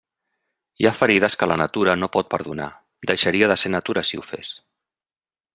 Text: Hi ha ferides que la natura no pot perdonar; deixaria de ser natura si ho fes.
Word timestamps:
Hi 0.83 0.87
ha 0.89 0.93
ferides 1.01 1.35
que 1.41 1.49
la 1.51 1.57
natura 1.63 1.95
no 2.05 2.11
pot 2.17 2.33
perdonar; 2.33 2.69
deixaria 3.15 3.53
de 3.53 3.61
ser 3.65 3.73
natura 3.79 4.09
si 4.11 4.23
ho 4.23 4.29
fes. 4.35 4.55